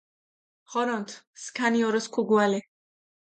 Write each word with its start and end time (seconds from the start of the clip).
ღორონთ, 0.75 1.13
სქანი 1.43 1.85
ოროს 1.89 2.07
ქუგუალე! 2.17 2.63